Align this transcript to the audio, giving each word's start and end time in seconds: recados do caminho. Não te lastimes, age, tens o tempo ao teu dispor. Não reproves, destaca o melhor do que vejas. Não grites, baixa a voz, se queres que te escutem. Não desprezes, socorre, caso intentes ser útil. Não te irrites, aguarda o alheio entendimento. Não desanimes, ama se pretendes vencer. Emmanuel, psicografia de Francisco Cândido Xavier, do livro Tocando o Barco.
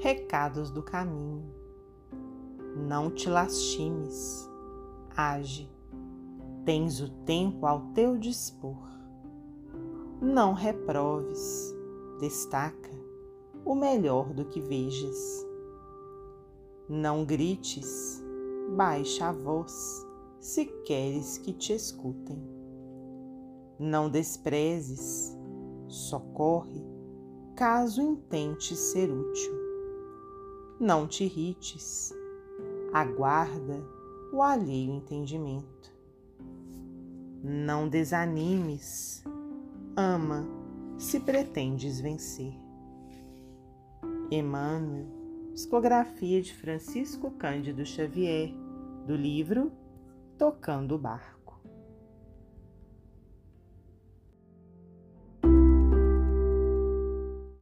recados 0.00 0.70
do 0.70 0.82
caminho. 0.82 1.44
Não 2.88 3.10
te 3.10 3.28
lastimes, 3.28 4.48
age, 5.14 5.70
tens 6.64 7.02
o 7.02 7.10
tempo 7.24 7.66
ao 7.66 7.92
teu 7.92 8.16
dispor. 8.16 8.88
Não 10.18 10.54
reproves, 10.54 11.74
destaca 12.18 12.90
o 13.62 13.74
melhor 13.74 14.32
do 14.32 14.46
que 14.46 14.58
vejas. 14.58 15.46
Não 16.88 17.22
grites, 17.26 18.24
baixa 18.74 19.26
a 19.26 19.32
voz, 19.32 20.06
se 20.40 20.64
queres 20.86 21.36
que 21.36 21.52
te 21.52 21.74
escutem. 21.74 22.42
Não 23.78 24.08
desprezes, 24.08 25.36
socorre, 25.88 26.82
caso 27.54 28.00
intentes 28.00 28.78
ser 28.78 29.10
útil. 29.10 29.59
Não 30.80 31.06
te 31.06 31.24
irrites, 31.24 32.10
aguarda 32.90 33.84
o 34.32 34.40
alheio 34.40 34.94
entendimento. 34.94 35.92
Não 37.44 37.86
desanimes, 37.86 39.22
ama 39.94 40.48
se 40.96 41.20
pretendes 41.20 42.00
vencer. 42.00 42.54
Emmanuel, 44.30 45.06
psicografia 45.52 46.40
de 46.40 46.54
Francisco 46.54 47.30
Cândido 47.32 47.84
Xavier, 47.84 48.50
do 49.06 49.14
livro 49.14 49.70
Tocando 50.38 50.94
o 50.94 50.98
Barco. 50.98 51.39